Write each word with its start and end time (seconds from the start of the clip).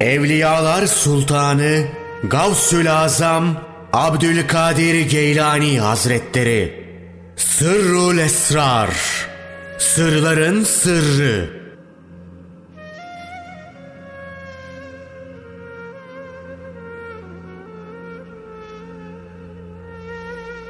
Evliyalar 0.00 0.86
Sultanı 0.86 1.84
Gavsül 2.24 2.92
Azam 2.92 3.56
Abdülkadir 3.92 5.00
Geylani 5.00 5.80
Hazretleri. 5.80 6.84
Sırrul 7.36 8.18
Esrar. 8.18 8.90
Sırların 9.78 10.64
Sırrı. 10.64 11.50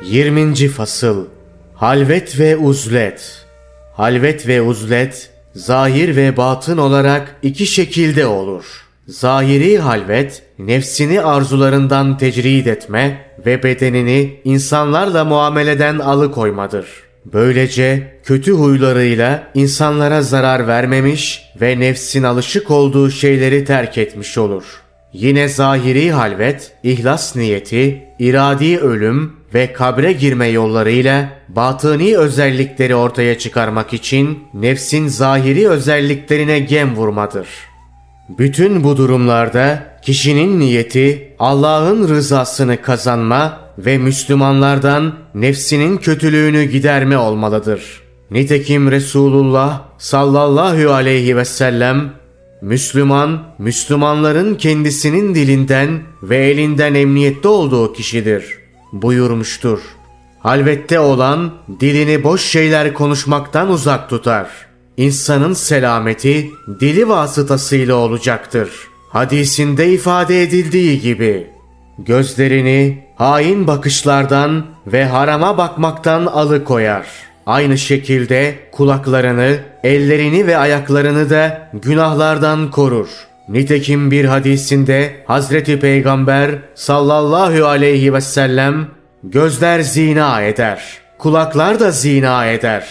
Yirminci 0.05 0.69
Fasıl. 0.69 1.27
Halvet 1.75 2.39
ve 2.39 2.56
Uzlet. 2.56 3.47
Halvet 3.95 4.47
ve 4.47 4.62
uzlet, 4.62 5.31
zahir 5.55 6.17
ve 6.17 6.37
batın 6.37 6.78
olarak 6.78 7.37
iki 7.42 7.67
şekilde 7.67 8.27
olur. 8.27 8.90
Zahiri 9.07 9.79
halvet, 9.79 10.43
nefsini 10.59 11.21
arzularından 11.21 12.19
tecrid 12.19 12.67
etme 12.67 13.27
ve 13.47 13.63
bedenini 13.63 14.41
insanlarla 14.45 15.25
muameleden 15.25 15.99
alıkoymadır. 15.99 16.87
Böylece 17.25 18.21
kötü 18.25 18.53
huylarıyla 18.53 19.51
insanlara 19.55 20.23
zarar 20.23 20.67
vermemiş 20.67 21.43
ve 21.61 21.81
nefsin 21.81 22.23
alışık 22.23 22.71
olduğu 22.71 23.11
şeyleri 23.11 23.65
terk 23.65 23.99
etmiş 23.99 24.39
olur. 24.39 24.65
Yine 25.12 25.48
zahiri 25.48 26.12
halvet, 26.12 26.73
ihlas 26.83 27.37
niyeti, 27.37 28.03
iradi 28.19 28.79
ölüm 28.79 29.33
ve 29.55 29.73
kabre 29.73 30.12
girme 30.12 30.47
yollarıyla 30.47 31.29
batıni 31.48 32.19
özellikleri 32.19 32.95
ortaya 32.95 33.39
çıkarmak 33.39 33.92
için 33.92 34.39
nefsin 34.55 35.09
zahiri 35.09 35.69
özelliklerine 35.69 36.59
gem 36.59 36.97
vurmadır. 36.97 37.47
Bütün 38.39 38.84
bu 38.84 38.97
durumlarda 38.97 39.83
kişinin 40.03 40.61
niyeti 40.61 41.34
Allah'ın 41.39 42.09
rızasını 42.09 42.83
kazanma 42.83 43.61
ve 43.78 43.98
Müslümanlardan 43.98 45.14
nefsinin 45.34 45.97
kötülüğünü 45.97 46.64
giderme 46.64 47.19
olmalıdır. 47.19 48.01
Nitekim 48.31 48.91
Resulullah 48.91 49.83
sallallahu 49.98 50.92
aleyhi 50.92 51.36
ve 51.36 51.45
sellem 51.45 52.12
Müslüman, 52.62 53.42
Müslümanların 53.58 54.55
kendisinin 54.55 55.34
dilinden 55.34 56.03
ve 56.23 56.36
elinden 56.36 56.95
emniyette 56.95 57.48
olduğu 57.48 57.92
kişidir 57.92 58.45
buyurmuştur. 58.92 59.81
Halvette 60.39 61.01
olan 61.01 61.53
dilini 61.81 62.25
boş 62.25 62.42
şeyler 62.42 62.95
konuşmaktan 62.95 63.70
uzak 63.70 64.11
tutar. 64.11 64.70
İnsanın 65.01 65.53
selameti 65.53 66.51
dili 66.81 67.09
vasıtasıyla 67.09 67.95
olacaktır. 67.95 68.70
Hadisinde 69.09 69.92
ifade 69.92 70.42
edildiği 70.42 71.01
gibi 71.01 71.47
gözlerini 71.98 73.05
hain 73.17 73.67
bakışlardan 73.67 74.67
ve 74.87 75.05
harama 75.05 75.59
bakmaktan 75.59 76.27
alıkoyar.'' 76.27 77.31
Aynı 77.47 77.79
şekilde 77.79 78.55
kulaklarını, 78.73 79.59
ellerini 79.84 80.47
ve 80.47 80.57
ayaklarını 80.57 81.31
da 81.31 81.69
günahlardan 81.73 82.70
korur. 82.70 83.09
Nitekim 83.48 84.11
bir 84.11 84.25
hadisinde 84.25 85.12
Hazreti 85.27 85.81
Peygamber 85.81 86.51
sallallahu 86.75 87.67
aleyhi 87.67 88.14
ve 88.14 88.20
sellem 88.20 88.87
gözler 89.25 89.81
zina 89.81 90.42
eder, 90.42 90.83
kulaklar 91.19 91.81
da 91.81 91.91
zina 91.91 92.47
eder 92.47 92.87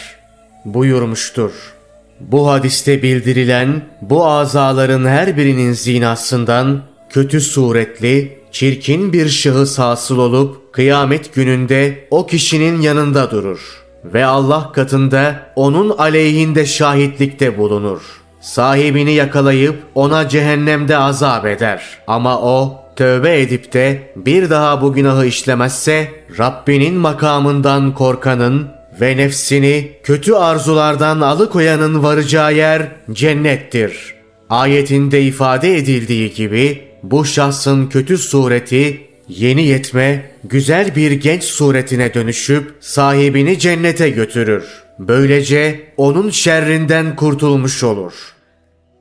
buyurmuştur. 0.65 1.78
Bu 2.19 2.47
hadiste 2.47 3.03
bildirilen 3.03 3.81
bu 4.01 4.25
azaların 4.25 5.05
her 5.05 5.37
birinin 5.37 5.73
zinasından 5.73 6.81
kötü 7.09 7.41
suretli, 7.41 8.39
çirkin 8.51 9.13
bir 9.13 9.29
şahıs 9.29 9.79
hasıl 9.79 10.17
olup 10.17 10.73
kıyamet 10.73 11.33
gününde 11.33 12.07
o 12.11 12.27
kişinin 12.27 12.81
yanında 12.81 13.31
durur.'' 13.31 13.89
ve 14.05 14.25
Allah 14.25 14.71
katında 14.71 15.35
onun 15.55 15.89
aleyhinde 15.97 16.65
şahitlikte 16.65 17.57
bulunur. 17.57 18.01
Sahibini 18.41 19.13
yakalayıp 19.13 19.83
ona 19.95 20.29
cehennemde 20.29 20.97
azap 20.97 21.45
eder. 21.45 21.83
Ama 22.07 22.41
o 22.41 22.81
tövbe 22.95 23.41
edip 23.41 23.73
de 23.73 24.13
bir 24.15 24.49
daha 24.49 24.81
bu 24.81 24.93
günahı 24.93 25.25
işlemezse 25.25 26.11
Rabbinin 26.39 26.95
makamından 26.95 27.93
korkanın 27.93 28.67
ve 29.01 29.17
nefsini 29.17 29.91
kötü 30.03 30.33
arzulardan 30.33 31.21
alıkoyanın 31.21 32.03
varacağı 32.03 32.53
yer 32.53 32.87
cennettir. 33.11 34.13
Ayetinde 34.49 35.21
ifade 35.21 35.77
edildiği 35.77 36.33
gibi 36.33 36.81
bu 37.03 37.25
şahsın 37.25 37.87
kötü 37.87 38.17
sureti 38.17 39.09
Yeni 39.29 39.63
yetme 39.63 40.31
güzel 40.43 40.95
bir 40.95 41.11
genç 41.11 41.43
suretine 41.43 42.13
dönüşüp 42.13 42.73
sahibini 42.79 43.59
cennete 43.59 44.09
götürür. 44.09 44.63
Böylece 44.99 45.79
onun 45.97 46.29
şerrinden 46.29 47.15
kurtulmuş 47.15 47.83
olur. 47.83 48.13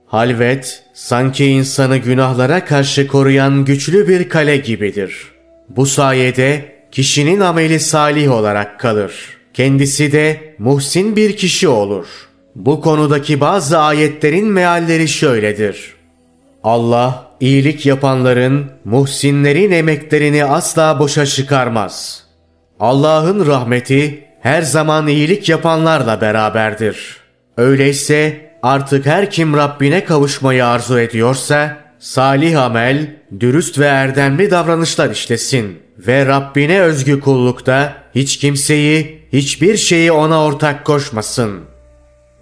Halvet 0.06 0.82
sanki 0.94 1.44
insanı 1.44 1.96
günahlara 1.96 2.64
karşı 2.64 3.06
koruyan 3.06 3.64
güçlü 3.64 4.08
bir 4.08 4.28
kale 4.28 4.56
gibidir. 4.56 5.14
Bu 5.68 5.86
sayede 5.86 6.74
kişinin 6.92 7.40
ameli 7.40 7.80
salih 7.80 8.32
olarak 8.32 8.80
kalır. 8.80 9.37
Kendisi 9.54 10.12
de 10.12 10.54
muhsin 10.58 11.16
bir 11.16 11.36
kişi 11.36 11.68
olur. 11.68 12.06
Bu 12.54 12.80
konudaki 12.80 13.40
bazı 13.40 13.78
ayetlerin 13.78 14.46
mealleri 14.46 15.08
şöyledir. 15.08 15.94
Allah 16.64 17.26
iyilik 17.40 17.86
yapanların, 17.86 18.70
muhsinlerin 18.84 19.70
emeklerini 19.70 20.44
asla 20.44 20.98
boşa 20.98 21.26
çıkarmaz. 21.26 22.24
Allah'ın 22.80 23.46
rahmeti 23.46 24.24
her 24.40 24.62
zaman 24.62 25.06
iyilik 25.06 25.48
yapanlarla 25.48 26.20
beraberdir. 26.20 27.16
Öyleyse 27.56 28.50
artık 28.62 29.06
her 29.06 29.30
kim 29.30 29.56
Rabbine 29.56 30.04
kavuşmayı 30.04 30.66
arzu 30.66 30.98
ediyorsa, 30.98 31.76
salih 31.98 32.62
amel, 32.62 33.16
dürüst 33.40 33.78
ve 33.78 33.86
erdemli 33.86 34.50
davranışlar 34.50 35.10
işlesin 35.10 35.78
ve 35.98 36.26
Rabbine 36.26 36.80
özgü 36.80 37.20
kullukta 37.20 37.94
hiç 38.14 38.36
kimseyi, 38.36 39.17
hiçbir 39.32 39.76
şeyi 39.76 40.12
ona 40.12 40.44
ortak 40.44 40.84
koşmasın.'' 40.84 41.78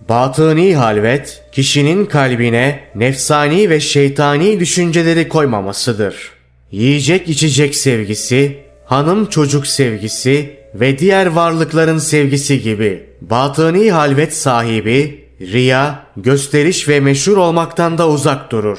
Batıni 0.09 0.77
halvet, 0.77 1.43
kişinin 1.53 2.05
kalbine 2.05 2.81
nefsani 2.95 3.71
ve 3.71 3.81
şeytani 3.81 4.61
düşünceleri 4.61 5.29
koymamasıdır. 5.29 6.31
Yiyecek 6.71 7.29
içecek 7.29 7.75
sevgisi, 7.75 8.59
hanım 8.85 9.27
çocuk 9.27 9.67
sevgisi 9.67 10.57
ve 10.75 10.99
diğer 10.99 11.27
varlıkların 11.27 11.99
sevgisi 11.99 12.63
gibi. 12.63 13.05
Batıni 13.21 13.93
halvet 13.93 14.37
sahibi, 14.37 15.25
riya, 15.41 16.07
gösteriş 16.17 16.89
ve 16.89 17.01
meşhur 17.01 17.37
olmaktan 17.37 17.99
da 17.99 18.09
uzak 18.09 18.53
durur. 18.53 18.79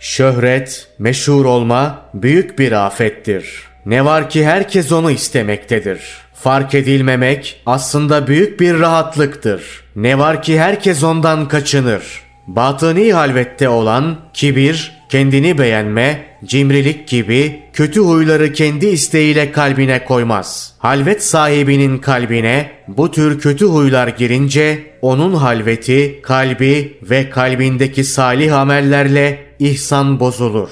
Şöhret, 0.00 0.88
meşhur 0.98 1.44
olma 1.44 2.10
büyük 2.14 2.58
bir 2.58 2.72
afettir. 2.72 3.62
Ne 3.86 4.04
var 4.04 4.30
ki 4.30 4.44
herkes 4.44 4.92
onu 4.92 5.10
istemektedir.'' 5.10 6.27
Fark 6.42 6.74
edilmemek 6.74 7.62
aslında 7.66 8.26
büyük 8.26 8.60
bir 8.60 8.80
rahatlıktır. 8.80 9.62
Ne 9.96 10.18
var 10.18 10.42
ki 10.42 10.60
herkes 10.60 11.04
ondan 11.04 11.48
kaçınır. 11.48 12.02
Batıni 12.46 13.12
halvette 13.12 13.68
olan 13.68 14.16
kibir, 14.34 14.92
kendini 15.08 15.58
beğenme, 15.58 16.24
cimrilik 16.44 17.08
gibi 17.08 17.62
kötü 17.72 18.00
huyları 18.00 18.52
kendi 18.52 18.86
isteğiyle 18.86 19.52
kalbine 19.52 20.04
koymaz. 20.04 20.74
Halvet 20.78 21.24
sahibinin 21.24 21.98
kalbine 21.98 22.70
bu 22.88 23.10
tür 23.10 23.40
kötü 23.40 23.66
huylar 23.66 24.08
girince 24.08 24.78
onun 25.02 25.34
halveti, 25.34 26.22
kalbi 26.22 26.98
ve 27.02 27.30
kalbindeki 27.30 28.04
salih 28.04 28.56
amellerle 28.56 29.38
ihsan 29.58 30.20
bozulur. 30.20 30.70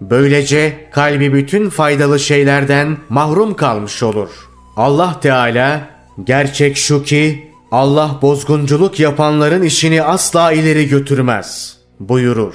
Böylece 0.00 0.88
kalbi 0.92 1.32
bütün 1.32 1.70
faydalı 1.70 2.20
şeylerden 2.20 2.96
mahrum 3.08 3.54
kalmış 3.54 4.02
olur.'' 4.02 4.49
Allah 4.76 5.20
Teala 5.20 5.88
gerçek 6.24 6.76
şu 6.76 7.02
ki 7.02 7.50
Allah 7.70 8.18
bozgunculuk 8.22 9.00
yapanların 9.00 9.62
işini 9.62 10.02
asla 10.02 10.52
ileri 10.52 10.88
götürmez 10.88 11.76
buyurur. 12.00 12.54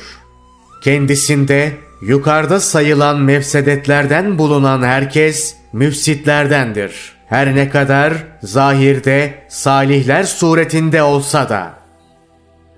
Kendisinde 0.84 1.72
yukarıda 2.02 2.60
sayılan 2.60 3.20
mefsedetlerden 3.20 4.38
bulunan 4.38 4.84
herkes 4.84 5.56
müfsitlerdendir. 5.74 7.16
Her 7.28 7.56
ne 7.56 7.70
kadar 7.70 8.14
zahirde 8.44 9.34
salihler 9.50 10.24
suretinde 10.24 11.04
olsa 11.04 11.50
da. 11.50 11.74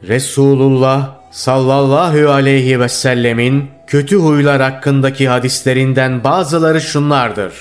Resulullah 0.04 1.16
sallallahu 1.32 2.30
aleyhi 2.30 2.80
ve 2.80 2.90
sellemin 2.90 3.70
kötü 3.88 4.16
huylar 4.16 4.62
hakkındaki 4.62 5.28
hadislerinden 5.28 6.24
bazıları 6.24 6.82
şunlardır. 6.82 7.54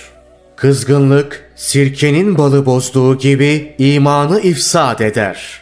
Kızgınlık, 0.57 1.51
sirkenin 1.57 2.39
balı 2.39 2.67
bozduğu 2.67 3.19
gibi 3.19 3.75
imanı 3.79 4.41
ifsad 4.41 5.01
eder. 5.01 5.61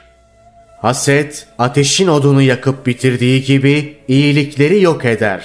Haset, 0.82 1.46
ateşin 1.58 2.08
odunu 2.08 2.42
yakıp 2.42 2.86
bitirdiği 2.86 3.42
gibi 3.42 3.96
iyilikleri 4.08 4.82
yok 4.82 5.04
eder. 5.04 5.44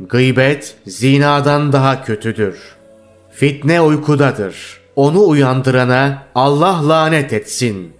Gıybet 0.00 0.74
zinadan 0.86 1.72
daha 1.72 2.04
kötüdür. 2.04 2.58
Fitne 3.30 3.80
uykudadır. 3.80 4.56
Onu 4.96 5.26
uyandırana 5.28 6.22
Allah 6.34 6.88
lanet 6.88 7.32
etsin. 7.32 7.92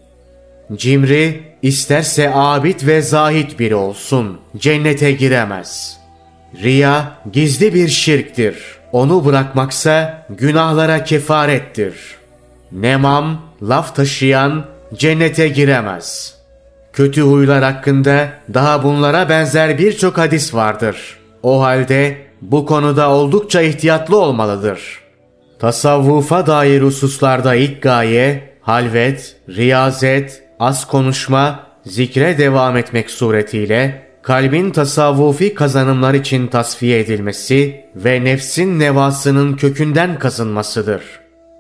Cimri 0.77 1.41
isterse 1.63 2.31
abid 2.35 2.87
ve 2.87 3.03
zahit 3.03 3.59
biri 3.59 3.75
olsun. 3.75 4.41
Cennete 4.57 5.13
giremez. 5.13 5.99
Riya 6.63 7.19
gizli 7.33 7.75
bir 7.75 7.89
şirktir. 7.89 8.57
Onu 8.97 9.25
bırakmaksa 9.25 10.27
günahlara 10.31 11.05
kefarettir. 11.05 11.95
Nemam, 12.73 13.43
laf 13.63 13.97
taşıyan 13.97 14.65
cennete 14.95 15.49
giremez. 15.49 16.35
Kötü 16.93 17.23
huylar 17.23 17.65
hakkında 17.65 18.29
daha 18.55 18.83
bunlara 18.83 19.29
benzer 19.29 19.79
birçok 19.79 20.19
hadis 20.19 20.55
vardır. 20.55 21.17
O 21.43 21.63
halde 21.63 22.17
bu 22.43 22.67
konuda 22.67 23.11
oldukça 23.11 23.61
ihtiyatlı 23.61 24.17
olmalıdır. 24.17 25.01
Tasavvufa 25.59 26.47
dair 26.47 26.83
hususlarda 26.83 27.55
ilk 27.55 27.83
gaye, 27.83 28.51
halvet, 28.61 29.37
riyazet, 29.49 30.43
az 30.61 30.87
konuşma, 30.87 31.67
zikre 31.87 32.39
devam 32.39 32.77
etmek 32.77 33.11
suretiyle 33.11 34.06
kalbin 34.27 34.71
tasavvufi 34.71 35.55
kazanımlar 35.55 36.15
için 36.15 36.47
tasfiye 36.47 37.01
edilmesi 37.01 37.85
ve 37.97 38.25
nefsin 38.25 38.79
nevasının 38.79 39.57
kökünden 39.57 40.19
kazınmasıdır. 40.19 41.03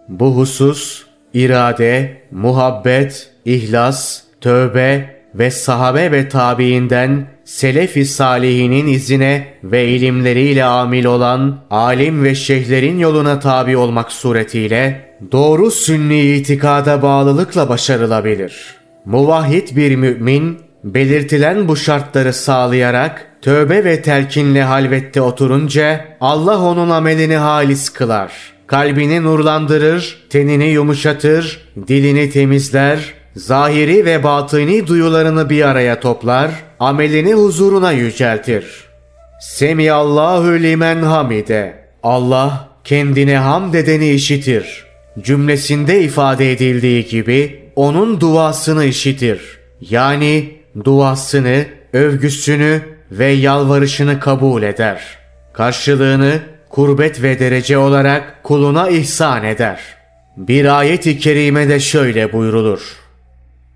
Bu 0.08 0.36
husus, 0.36 1.04
irade, 1.34 2.22
muhabbet, 2.30 3.30
ihlas, 3.44 4.22
tövbe 4.40 5.16
ve 5.34 5.50
sahabe 5.50 6.12
ve 6.12 6.28
tabiinden 6.28 7.26
selef-i 7.44 8.06
salihinin 8.06 8.86
izine 8.86 9.46
ve 9.64 9.88
ilimleriyle 9.88 10.64
amil 10.64 11.04
olan 11.04 11.58
alim 11.70 12.24
ve 12.24 12.34
şeyhlerin 12.34 12.98
yoluna 12.98 13.40
tabi 13.40 13.76
olmak 13.76 14.12
suretiyle 14.12 15.10
doğru 15.32 15.70
sünni 15.70 16.20
itikada 16.20 17.02
bağlılıkla 17.02 17.68
başarılabilir. 17.68 18.76
Muvahhid 19.04 19.76
bir 19.76 19.96
mümin 19.96 20.65
belirtilen 20.94 21.68
bu 21.68 21.76
şartları 21.76 22.32
sağlayarak 22.32 23.26
tövbe 23.42 23.84
ve 23.84 24.02
telkinle 24.02 24.62
halvette 24.62 25.20
oturunca 25.20 26.04
Allah 26.20 26.62
onun 26.62 26.90
amelini 26.90 27.36
halis 27.36 27.88
kılar. 27.88 28.32
Kalbini 28.66 29.22
nurlandırır, 29.22 30.26
tenini 30.30 30.64
yumuşatır, 30.64 31.60
dilini 31.88 32.30
temizler, 32.30 33.14
zahiri 33.36 34.04
ve 34.04 34.24
batini 34.24 34.86
duyularını 34.86 35.50
bir 35.50 35.68
araya 35.68 36.00
toplar, 36.00 36.50
amelini 36.80 37.34
huzuruna 37.34 37.92
yüceltir. 37.92 38.64
Semiyallahu 39.40 40.52
limen 40.52 41.02
hamide. 41.02 41.74
Allah 42.02 42.68
kendine 42.84 43.36
hamd 43.36 43.74
edeni 43.74 44.10
işitir. 44.10 44.84
Cümlesinde 45.20 46.02
ifade 46.02 46.52
edildiği 46.52 47.06
gibi 47.06 47.60
onun 47.76 48.20
duasını 48.20 48.84
işitir. 48.84 49.40
Yani 49.80 50.55
duasını, 50.84 51.64
övgüsünü 51.92 52.80
ve 53.10 53.26
yalvarışını 53.26 54.20
kabul 54.20 54.62
eder. 54.62 55.02
Karşılığını 55.52 56.40
kurbet 56.68 57.22
ve 57.22 57.38
derece 57.38 57.78
olarak 57.78 58.42
kuluna 58.42 58.88
ihsan 58.88 59.44
eder. 59.44 59.80
Bir 60.36 60.78
ayet-i 60.78 61.18
kerimede 61.18 61.80
şöyle 61.80 62.32
buyrulur. 62.32 62.80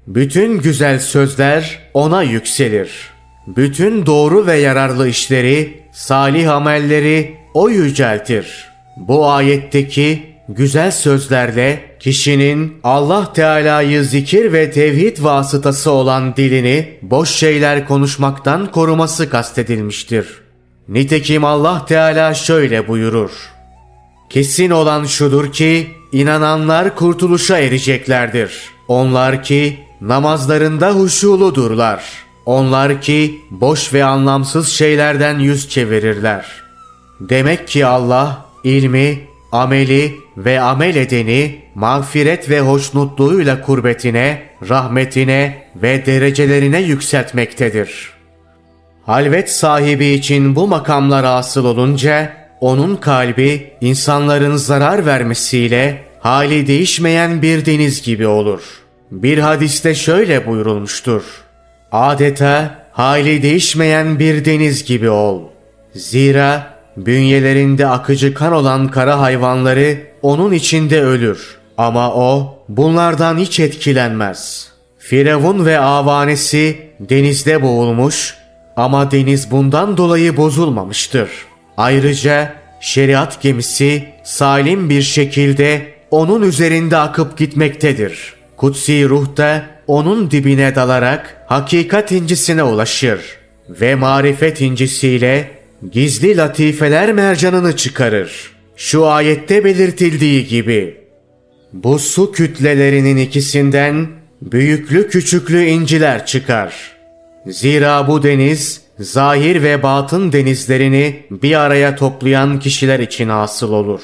Bütün 0.06 0.58
güzel 0.58 0.98
sözler 0.98 1.78
ona 1.94 2.22
yükselir. 2.22 3.10
Bütün 3.46 4.06
doğru 4.06 4.46
ve 4.46 4.56
yararlı 4.56 5.08
işleri, 5.08 5.82
salih 5.92 6.50
amelleri 6.50 7.36
o 7.54 7.70
yüceltir. 7.70 8.68
Bu 8.96 9.30
ayetteki 9.30 10.29
güzel 10.54 10.90
sözlerle 10.90 11.96
kişinin 12.00 12.78
Allah 12.84 13.32
Teala'yı 13.32 14.04
zikir 14.04 14.52
ve 14.52 14.70
tevhid 14.70 15.16
vasıtası 15.24 15.90
olan 15.90 16.36
dilini 16.36 16.98
boş 17.02 17.30
şeyler 17.30 17.88
konuşmaktan 17.88 18.70
koruması 18.70 19.30
kastedilmiştir. 19.30 20.26
Nitekim 20.88 21.44
Allah 21.44 21.84
Teala 21.86 22.34
şöyle 22.34 22.88
buyurur. 22.88 23.30
Kesin 24.30 24.70
olan 24.70 25.04
şudur 25.04 25.52
ki 25.52 25.86
inananlar 26.12 26.96
kurtuluşa 26.96 27.58
ereceklerdir. 27.58 28.52
Onlar 28.88 29.42
ki 29.42 29.78
namazlarında 30.00 30.90
huşuludurlar. 30.90 32.04
Onlar 32.46 33.00
ki 33.00 33.40
boş 33.50 33.94
ve 33.94 34.04
anlamsız 34.04 34.68
şeylerden 34.68 35.38
yüz 35.38 35.68
çevirirler. 35.68 36.46
Demek 37.20 37.68
ki 37.68 37.86
Allah 37.86 38.46
ilmi, 38.64 39.20
ameli 39.52 40.16
ve 40.44 40.60
amel 40.60 40.96
edeni 40.96 41.60
mağfiret 41.74 42.50
ve 42.50 42.60
hoşnutluğuyla 42.60 43.62
kurbetine, 43.62 44.42
rahmetine 44.68 45.62
ve 45.76 46.06
derecelerine 46.06 46.80
yükseltmektedir. 46.80 48.10
Halvet 49.06 49.50
sahibi 49.50 50.06
için 50.06 50.56
bu 50.56 50.68
makamlar 50.68 51.24
asıl 51.24 51.64
olunca 51.64 52.32
onun 52.60 52.96
kalbi 52.96 53.72
insanların 53.80 54.56
zarar 54.56 55.06
vermesiyle 55.06 56.02
hali 56.20 56.66
değişmeyen 56.66 57.42
bir 57.42 57.66
deniz 57.66 58.02
gibi 58.02 58.26
olur. 58.26 58.62
Bir 59.10 59.38
hadiste 59.38 59.94
şöyle 59.94 60.46
buyurulmuştur. 60.46 61.22
Adeta 61.92 62.84
hali 62.92 63.42
değişmeyen 63.42 64.18
bir 64.18 64.44
deniz 64.44 64.84
gibi 64.84 65.10
ol. 65.10 65.42
Zira 65.94 66.74
bünyelerinde 66.96 67.86
akıcı 67.86 68.34
kan 68.34 68.52
olan 68.52 68.88
kara 68.88 69.20
hayvanları 69.20 70.09
onun 70.22 70.52
içinde 70.52 71.02
ölür. 71.02 71.56
Ama 71.78 72.14
o 72.14 72.58
bunlardan 72.68 73.38
hiç 73.38 73.60
etkilenmez. 73.60 74.68
Firavun 74.98 75.66
ve 75.66 75.78
avanesi 75.78 76.78
denizde 77.00 77.62
boğulmuş 77.62 78.34
ama 78.76 79.10
deniz 79.10 79.50
bundan 79.50 79.96
dolayı 79.96 80.36
bozulmamıştır. 80.36 81.30
Ayrıca 81.76 82.54
şeriat 82.80 83.42
gemisi 83.42 84.04
salim 84.24 84.90
bir 84.90 85.02
şekilde 85.02 85.86
onun 86.10 86.42
üzerinde 86.42 86.96
akıp 86.96 87.38
gitmektedir. 87.38 88.34
Kutsi 88.56 89.08
ruh 89.08 89.36
da 89.36 89.62
onun 89.86 90.30
dibine 90.30 90.74
dalarak 90.74 91.44
hakikat 91.46 92.12
incisine 92.12 92.62
ulaşır 92.62 93.20
ve 93.68 93.94
marifet 93.94 94.60
incisiyle 94.60 95.50
gizli 95.92 96.36
latifeler 96.36 97.12
mercanını 97.12 97.76
çıkarır. 97.76 98.59
Şu 98.80 99.06
ayette 99.06 99.64
belirtildiği 99.64 100.46
gibi 100.46 101.00
bu 101.72 101.98
su 101.98 102.32
kütlelerinin 102.32 103.16
ikisinden 103.16 104.08
büyüklü 104.42 105.08
küçüklü 105.08 105.64
inciler 105.64 106.26
çıkar. 106.26 106.74
Zira 107.46 108.08
bu 108.08 108.22
deniz 108.22 108.80
zahir 108.98 109.62
ve 109.62 109.82
batın 109.82 110.32
denizlerini 110.32 111.22
bir 111.30 111.60
araya 111.60 111.96
toplayan 111.96 112.60
kişiler 112.60 112.98
için 112.98 113.28
asıl 113.28 113.72
olur. 113.72 114.00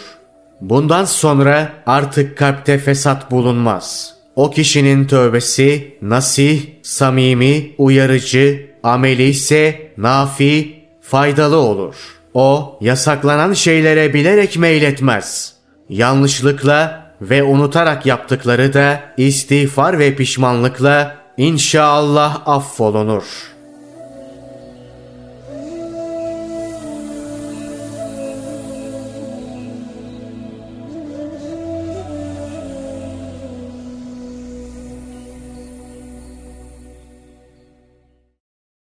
Bundan 0.60 1.04
sonra 1.04 1.72
artık 1.86 2.38
kalpte 2.38 2.78
fesat 2.78 3.30
bulunmaz. 3.30 4.14
O 4.34 4.50
kişinin 4.50 5.06
tövbesi 5.06 5.96
nasih, 6.02 6.62
samimi, 6.82 7.70
uyarıcı, 7.78 8.66
ameli 8.82 9.28
ise 9.28 9.92
nafi, 9.96 10.74
faydalı 11.00 11.56
olur. 11.56 12.15
O 12.36 12.78
yasaklanan 12.80 13.52
şeylere 13.52 14.14
bilerek 14.14 14.58
meyletmez. 14.58 15.54
Yanlışlıkla 15.88 17.12
ve 17.20 17.42
unutarak 17.42 18.06
yaptıkları 18.06 18.74
da 18.74 19.00
istiğfar 19.16 19.98
ve 19.98 20.14
pişmanlıkla 20.14 21.16
inşallah 21.36 22.48
affolunur.'' 22.48 23.55